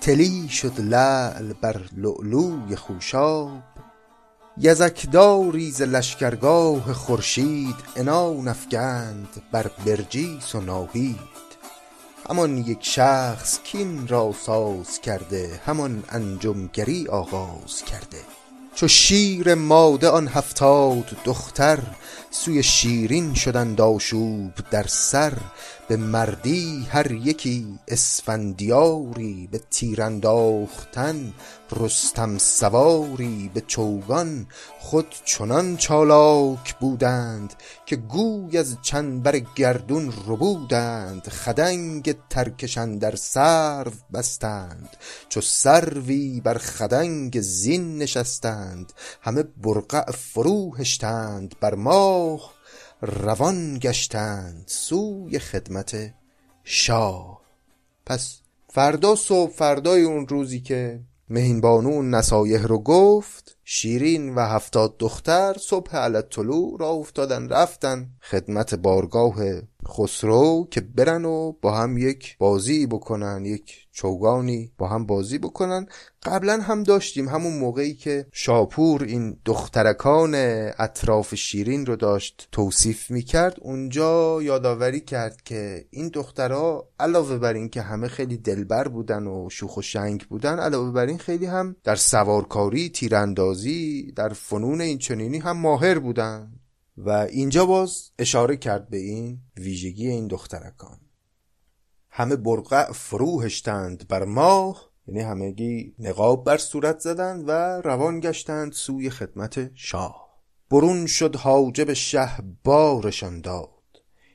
[0.00, 3.62] تلی شد لعل بر لؤلوی خوشاب.
[4.58, 11.48] یزکداری ز لشکرگاه خورشید عنان افگند بر برجیس و ناهید.
[12.30, 18.20] همان یک شخص کین را ساز کرده همان انجمگری آغاز کرده.
[18.74, 21.78] چو شیر ماده آن هفتاد دختر
[22.30, 25.32] سوی شیرین شدند آشوب در سر.
[25.88, 31.34] به مردی هر یکی اسفندیاری به تیر انداختن
[31.76, 34.46] رستم سواری به چوگان
[34.78, 37.54] خود چنان چالاک بودند
[37.86, 44.96] که گوی از چنبر گردون ربودند خدنگ ترکش اندر سرو بستند
[45.28, 52.57] چو سروی بر خدنگ زین نشستند همه برقع فرو هشتند بر ماه
[53.02, 56.14] روان گشتند سوی خدمت
[56.64, 57.40] شاه.
[58.06, 64.40] پس فردا صبح فردای اون روزی که مهین بانو اون نصایح رو گفت شیرین و
[64.40, 69.36] هفتاد دختر صبح علت طلوع را افتادن رفتن خدمت بارگاه
[69.90, 75.86] خسرو که برن و با هم یک بازی بکنن یک چوگانی با هم بازی بکنن.
[76.22, 80.34] قبلا هم داشتیم همون موقعی که شاپور این دخترکان
[80.78, 87.68] اطراف شیرین رو داشت توصیف می‌کرد اونجا یادآوری کرد که این دخترها علاوه بر این
[87.68, 91.76] که همه خیلی دلبر بودن و شوخ و شنگ بودن علاوه بر این خیلی هم
[91.84, 96.57] در سوارکاری تیراندازی در فنون این چنینی هم ماهر بودن.
[97.00, 101.00] و اینجا باز اشاره کرد به این ویژگی این دخترکان.
[102.10, 107.50] همه برقع فرو هشتند بر ماه یعنی همگی نقاب بر صورت زدند و
[107.84, 110.28] روان گشتند سوی خدمت شاه.
[110.70, 112.30] برون شد حاجب شه
[112.64, 113.68] بارشان داد.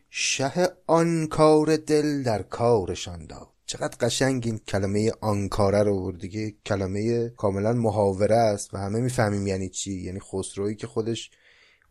[0.10, 0.52] شه
[0.88, 3.47] آن کار دل در کارشان داد.
[3.65, 6.56] چقدر قشنگ این کلمه آنکاره رو دیگه.
[6.65, 9.93] کلمه کاملا محاوره است و همه می‌فهمیم یعنی چی.
[9.93, 11.32] یعنی خسروی که خودش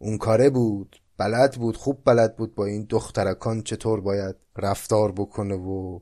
[0.02, 5.54] اون کاره بود بلد بود خوب بلد بود با این دخترکان چطور باید رفتار بکنه
[5.54, 6.00] و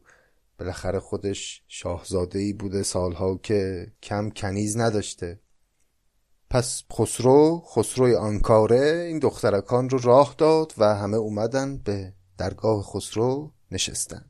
[0.58, 5.40] بالاخره خودش شاهزاده بوده سالها که کم کنیز نداشته.
[6.50, 13.52] پس خسرو خسروی آنکاره این دخترکان رو راه داد و همه اومدن به درگاه خسرو
[13.70, 14.29] نشستن.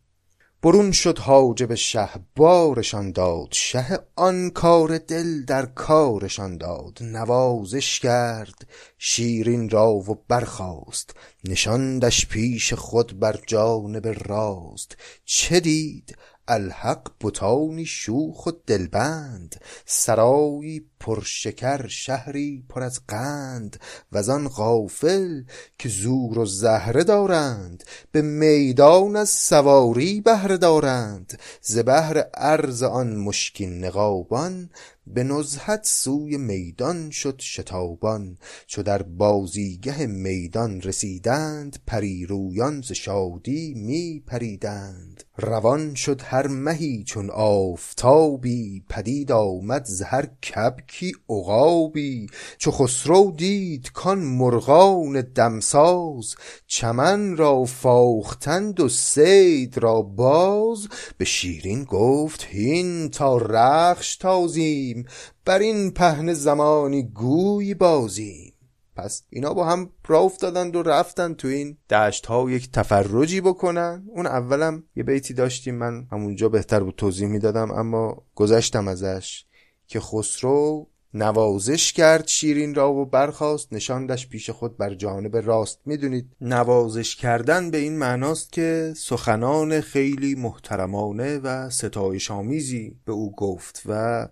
[0.63, 3.99] برون شد حاجب شه بارشان داد شه.
[4.17, 8.67] آن کار دل در کارشان داد نوازش کرد
[8.99, 11.15] شیرین را و برخاست.
[11.45, 14.97] نشاندش پیش خود بر جانب راست.
[15.25, 16.17] چه دید؟
[16.51, 23.81] الحق بتانی شوخ و دلبند سرایی پرشکر شهری پر از قند
[24.13, 25.43] وزان غافل
[25.79, 33.17] که زور و زهره دارند به میدان از سواری بهره دارند ز بهر عرض آن
[33.17, 34.71] مشکین نقابان
[35.07, 44.23] به نزهت سوی میدان شد شتابان چو در بازیگه میدان رسیدند پریرویان ز شادی می
[44.27, 52.27] پریدند روان شد هر مهی چون آفتابی پدید آمد ز هر کبکی عقابی.
[52.59, 56.35] چو خسرو دید کان مرغان دمساز
[56.67, 60.89] چمن را فاختند و صید را باز.
[61.19, 65.05] به شیرین گفت هین تا رخش تازیم
[65.45, 68.50] بر این پهنه زمانی گوی بازیم.
[68.97, 74.05] پس اینا با هم راه افتادند و رفتن تو این دشت ها یک تفرجی بکنن.
[74.09, 79.45] اون اولم یه بیتی داشتیم من همونجا بهتر بود توضیح می‌دادم اما گذشتم ازش
[79.87, 85.81] که خسرو نوازش کرد شیرین را و برخواست نشاندش پیش خود بر جانب راست.
[85.87, 93.35] می‌دونید نوازش کردن به این معناست که سخنان خیلی محترمانه و ستایش آمیزی به او
[93.35, 94.29] گفت و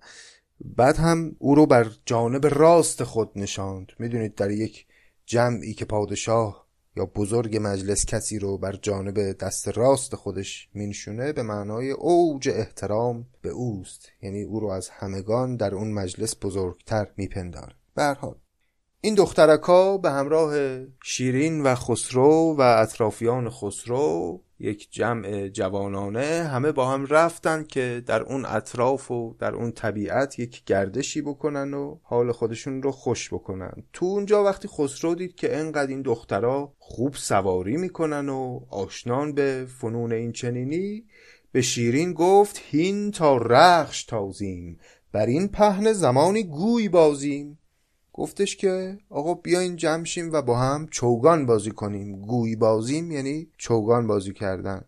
[0.61, 3.93] بعد هم او رو بر جانب راست خود نشاند.
[3.99, 4.87] می‌دونید در یک
[5.27, 11.43] جمعی که پادشاه یا بزرگ مجلس کسی رو بر جانب دست راست خودش مینشونه به
[11.43, 14.09] معنای اوج احترام به اوست.
[14.23, 18.35] یعنی او رو از همگان در اون مجلس بزرگتر میپندار حال
[19.01, 20.55] این دخترکا به همراه
[21.05, 28.23] شیرین و خسرو و اطرافیان خسرو یک جمع جوانانه همه با هم رفتن که در
[28.23, 33.73] اون اطراف و در اون طبیعت یک گردشی بکنن و حال خودشون رو خوش بکنن.
[33.93, 39.67] تو اونجا وقتی خسرو دید که انقدر این دخترها خوب سواری می‌کنن و آشنان به
[39.81, 41.05] فنون این چنینی
[41.53, 44.79] به شیرین گفت هین تا رخش تازیم
[45.13, 47.59] بر این پهن زمانی گوی بازیم.
[48.19, 52.21] گفتش که آقا بیاین جمع شیم و با هم چوگان بازی کنیم.
[52.21, 54.85] گوی بازیم یعنی چوگان بازی کردن.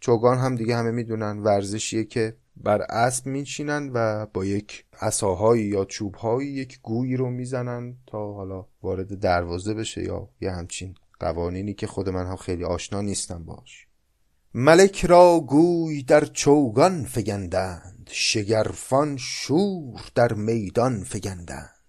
[0.00, 5.84] چوگان هم دیگه همه می‌دونن ورزشیه که بر اسب میچینن و با یک عصاهایی یا
[5.84, 11.86] چوبهایی یک گویی رو می‌زنن تا حالا وارد دروازه بشه یا یه همچین قوانینی که
[11.86, 13.86] خود من هم خیلی آشنا نیستم باش.
[14.54, 21.79] ملک را گوی در چوگان فگندند شگرفان شور در میدان فگندند.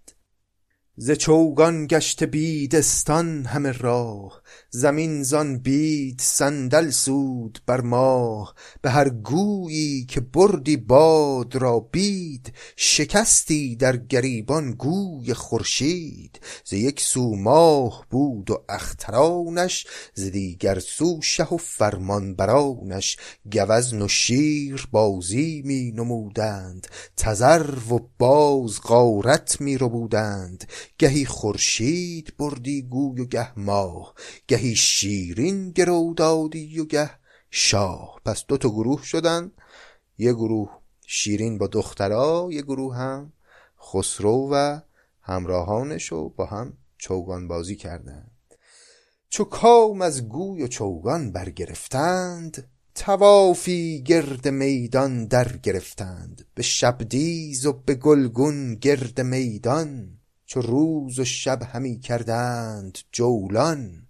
[1.04, 4.42] ز چوگان گشته بیدستان همه راه
[4.74, 12.54] زمین زان بید صندل سود بر ماه به هر گویی که بردی باد را بید
[12.76, 16.40] شکستی در گریبان گوی خورشید.
[16.66, 23.18] ز یک سو ماه بود و اخترانش ز دیگر سو شه و فرمانبرانش
[23.52, 30.68] گوزن و شیر بازی می نمودند تذرو و باز غارت می ربودند.
[30.98, 34.14] گهی خورشید بردی گوی و گه ماه
[34.48, 37.10] گهی شیرین گرو دادی و گه
[37.50, 38.22] شاه.
[38.26, 39.52] پس دو تا گروه شدن.
[40.18, 43.34] یه گروه شیرین با دخترا یه گروه هم
[43.82, 44.80] خسرو و
[45.22, 48.32] همراهانش رو با هم چوگان بازی کردند
[49.30, 56.46] چو کام از گوی و چوگان برگرفتند توافی گرد میدان در گرفتند.
[56.56, 64.08] به شبدیز و به گلگون گرد میدان چو روز و شب همی کردند جولان.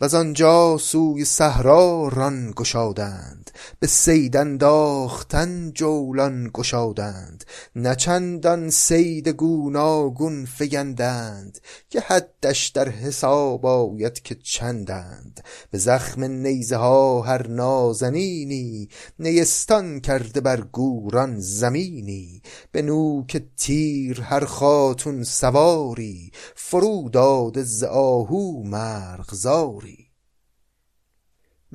[0.00, 7.44] وز آنجا سوی صحرا ران گشادند به صید انداختن جولان گشادند.
[7.76, 11.58] نه چندان صید گوناگون فگندند
[11.90, 15.44] که حدش در حساب آید که چندند.
[15.70, 18.88] به زخم نیزه ها هر نازنینی
[19.18, 22.42] نیستان کرده بر گوران زمینی.
[22.72, 29.95] به نوک تیر هر خاتون سواری فرو داده ز آهو مرغزاری.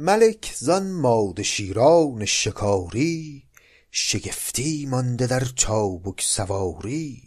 [0.04, 3.44] ملک زان ماده شیران شکاری
[3.92, 7.24] شگفتی مانده در چابک سواری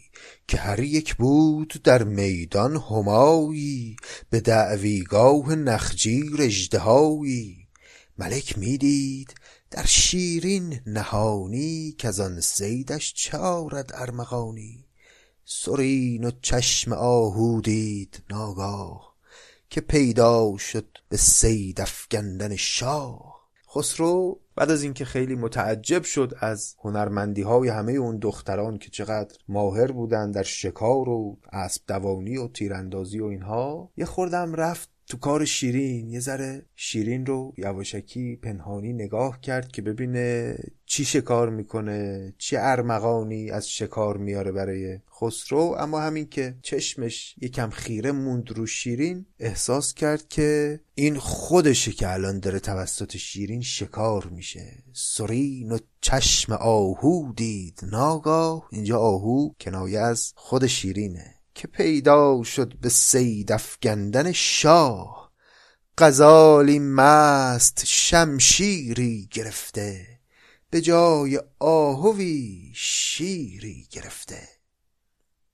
[0.47, 3.95] که هر یک بود در میدان همایی
[4.29, 7.67] به دعویگاه نخجیر اژدهایی.
[8.17, 9.33] ملک می دید
[9.71, 14.85] در شیرین نهانی کز آن صیدش چه آرد ارمغانی.
[15.45, 19.14] سرین و چشم آهو دید ناگاه
[19.75, 23.35] که پیدا شد به صید افگندن شاه.
[23.75, 29.37] خسرو بعد از اینکه خیلی متعجب شد از هنرمندی های همه اون دختران که چقدر
[29.47, 35.17] ماهر بودن در شکار و اسب دوانی و تیراندازی و اینها یه خوردم رفت تو
[35.17, 42.33] کار شیرین یه ذره شیرین رو یواشکی پنهانی نگاه کرد که ببینه چی شکار می‌کنه
[42.37, 45.75] چی ارمغانی از شکار میاره برای خسرو.
[45.79, 52.13] اما همین که چشمش یکم خیره موند رو شیرین احساس کرد که این خودشه که
[52.13, 54.83] الان داره توسط شیرین شکار میشه.
[54.93, 57.79] سرین و چشم آهو دید.
[57.91, 61.34] ناگاه اینجا آهو کنایه از خود شیرینه.
[61.55, 65.31] که پیدا شد به صید افگندن شاه.
[65.97, 70.07] غزالی مست شمشیری گرفته
[70.69, 74.47] به جای آهوی شیری گرفته.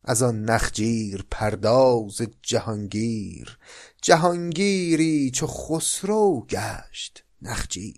[0.04, 3.58] از آن نخجیر پرداز جهانگیر
[4.02, 7.96] جهانگیری چو خسرو گشت نخجیر.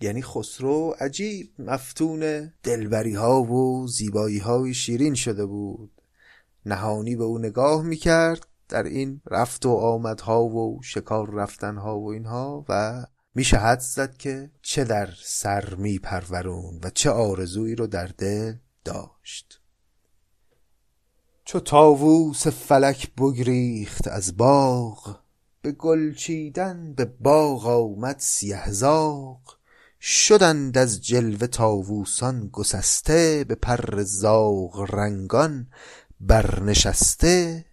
[0.00, 5.99] یعنی خسرو عجیب مفتون دلبری ها و زیبایی های شیرین شده بود.
[6.66, 12.64] نهانی به او نگاه می‌کرد در این رفت و آمدها و شکار رفتنها و اینها
[12.68, 13.04] و
[13.34, 18.54] میشه حد زد که چه در سر میپرورون و چه آرزویی رو در دل
[18.84, 19.60] داشت.
[21.44, 25.20] چو تاووس فلک بگریخت از باغ
[25.62, 29.60] به گل چیدن به باغ آمد سیه زاغ.
[30.00, 35.66] شدند از جلوه تاووسان گسسته به پر زاغ رنگان
[36.20, 37.64] برنشسته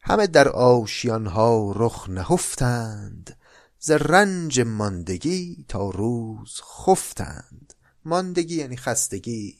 [0.00, 3.36] همه در آشیانها رخ نهفتند
[3.78, 7.74] ز رنج ماندگی تا روز خفتند.
[8.04, 9.58] ماندگی یعنی خستگی.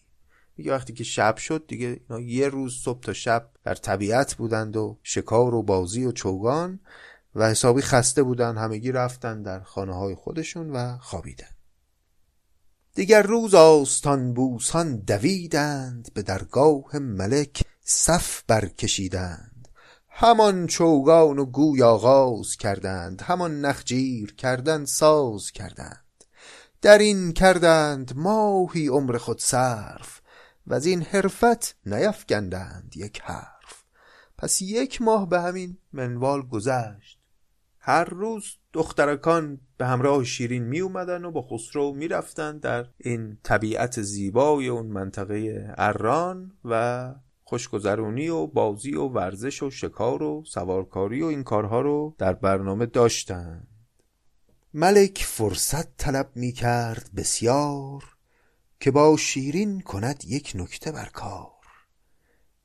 [0.57, 4.77] میگه وقتی که شب شد دیگه اینا یه روز صبح تا شب در طبیعت بودند
[4.77, 6.81] و شکار و بازی و چوگان
[7.35, 11.49] و حسابی خسته بودن همگی رفتن در خانه های خودشون و خوابیدن
[12.95, 19.69] دیگر روز آستان بوسان دویدند به درگاه ملک صف برکشیدند.
[20.09, 26.25] همان چوگان و گوی آغاز کردند همان نخجیر کردن ساز کردند.
[26.83, 30.21] در این کردند ماهی عمر خود صرف
[30.67, 33.85] و از این حرفت نیفگندند یک حرف.
[34.39, 37.19] پس یک ماه به همین منوال گذشت.
[37.79, 43.39] هر روز دخترکان به همراه شیرین می اومدن و با خسرو می رفتن در این
[43.43, 47.15] طبیعت زیبای اون منطقه اران و
[47.45, 52.87] خوشگذرونی و بازی و ورزش و شکار و سوارکاری و این کارها رو در برنامه
[52.87, 53.69] داشتند
[54.75, 58.05] ملک فرصت طلب می کرد بسیار
[58.81, 61.51] که با شیرین کند یک نکته بر کار.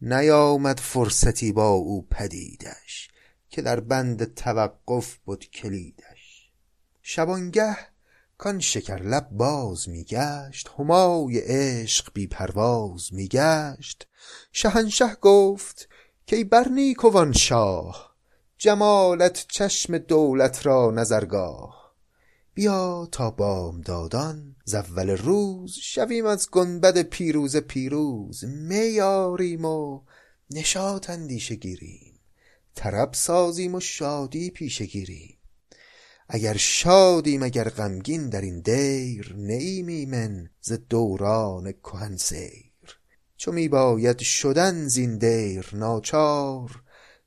[0.01, 3.09] نیامد فرصتی با او پدیدش
[3.49, 6.51] که در بند توقف بود کلیدش.
[7.01, 7.77] شبانگه
[8.39, 14.07] کان لب باز میگشت همای عشق بی پرواز میگشت.
[14.51, 15.89] شهنشه گفت
[16.27, 18.15] که بر نیکوان شاه
[18.57, 21.95] جمالت چشم دولت را نظرگاه.
[22.53, 28.43] بیا تا بامدادان ز اول روز شویم از گنبد پیروز پیروز.
[28.43, 30.01] میاریم و
[30.51, 32.19] نشاط اندیشه گیریم
[32.75, 35.38] طرب سازیم و شادی پیشه گیریم.
[36.31, 42.99] اگر شادیم اگر غمگین در این دیر نه من ز دوران کهن سیر.
[43.37, 46.83] چو می باید شدن زین دیر ناچار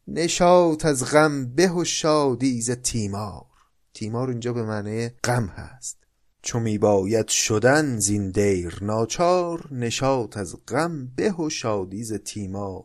[0.09, 3.46] نشاط از غم به و شادی ز تیمار.
[3.94, 5.96] تیمار اینجا به معنی غم هست.
[6.42, 12.84] چو می باید شدن زین دیر ناچار نشاط از غم به و شادی ز تیمار.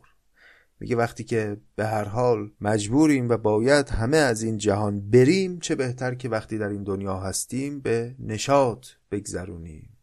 [0.79, 5.75] میگه وقتی که به هر حال مجبوریم و باید همه از این جهان بریم چه
[5.75, 9.97] بهتر که وقتی در این دنیا هستیم به نشاط بگذرونیم.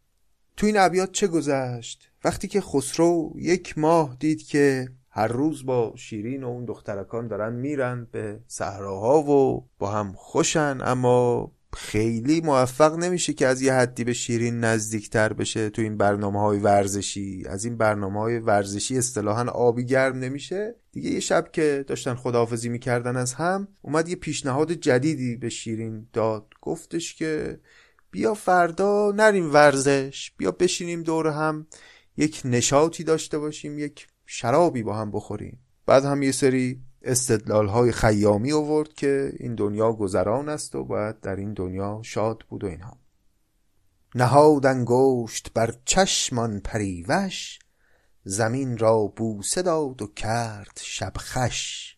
[0.57, 5.93] تو این ابیات چه گذشت؟ وقتی که خسرو یک ماه دید که هر روز با
[5.97, 12.95] شیرین و اون دخترکان دارن میرن به صحراها و با هم خوشن اما خیلی موفق
[12.95, 17.45] نمیشه که از یه حدی به شیرین نزدیکتر بشه تو این برنامه های ورزشی.
[17.49, 20.75] از این برنامه های ورزشی اصطلاحا آبی گرم نمیشه.
[20.93, 26.07] دیگه یه شب که داشتن خداحافظی می‌کردن از هم اومد یه پیشنهاد جدیدی به شیرین
[26.13, 26.47] داد.
[26.61, 27.61] گفتش که
[28.11, 31.67] بیا فردا نریم ورزش بیا بشینیم دور هم
[32.17, 35.59] یک نشاطی داشته باشیم یک شرابی با هم بخوریم.
[35.87, 41.21] بعد هم یه سری استدلال های خیامی آورد که این دنیا گذران است و باید
[41.21, 42.99] در این دنیا شاد بود و اینها.
[44.15, 47.59] نهاد انگشت بر چشمان پریوش
[48.25, 51.97] زمین را بوسه داد و کرد شبخش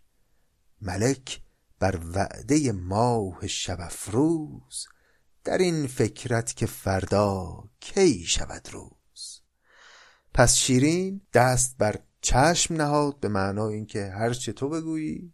[0.80, 1.40] ملک
[1.78, 4.86] بر وعده ماه شب افروز
[5.44, 9.40] در این فکرت که فردا کی شود روز؟
[10.34, 15.32] پس شیرین دست بر چشم نهاد به معنای اینکه هر چه تو بگویی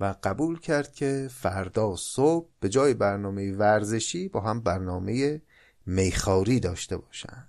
[0.00, 5.42] و قبول کرد که فردا صبح به جای برنامه ورزشی با هم برنامه
[5.86, 7.48] میخاری داشته باشن.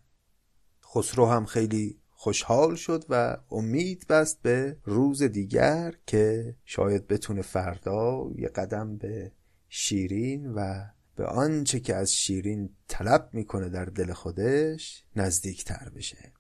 [0.86, 8.32] خسرو هم خیلی خوشحال شد و امید بست به روز دیگر که شاید بتونه فردا
[8.36, 9.32] یه قدم به
[9.70, 10.86] شیرین و
[11.16, 16.34] به آنچه که از شیرین طلب می‌کنه در دل خودش نزدیکتر بشه.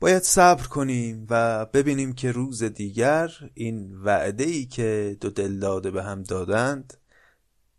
[0.00, 5.90] باید صبر کنیم و ببینیم که روز دیگر این وعده ای که دو دل داده
[5.90, 6.94] به هم دادند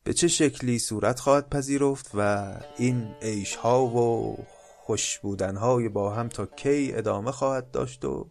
[0.04, 4.38] به چه شکلی صورت خواهد پذیرفت و این عیش ها و
[4.78, 8.30] خوش بودن های با هم تا کی ادامه خواهد داشت و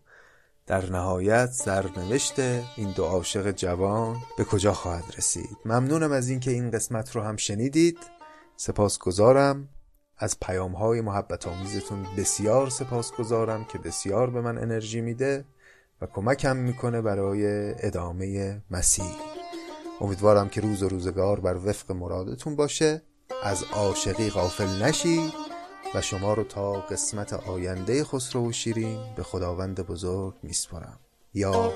[0.67, 2.39] در نهایت سرنوشت
[2.77, 5.57] این دو عاشق جوان به کجا خواهد رسید.
[5.65, 7.99] ممنونم از اینکه این قسمت رو هم شنیدید.
[8.57, 9.69] سپاسگزارم.
[10.19, 15.45] از پیام های محبت آمیزتون بسیار سپاس گذارم که بسیار به من انرژی میده
[16.03, 19.17] و کمکم می‌کنه برای ادامه مسیر.
[20.01, 23.03] امیدوارم که روز و روزگار بر وفق مرادتون باشه.
[23.43, 25.33] از عاشقی غافل نشید
[25.95, 30.99] و شما رو تا قسمت آینده خسرو و شیرین به خداوند بزرگ میسپارم.
[31.35, 31.73] یا